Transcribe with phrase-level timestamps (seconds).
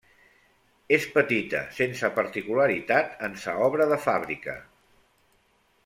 [0.97, 4.57] És petita, sense particularitat en sa obra de fàbrica.